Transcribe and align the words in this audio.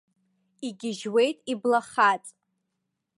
Игьежьуеит 0.67 1.37
иблахаҵ. 1.51 2.25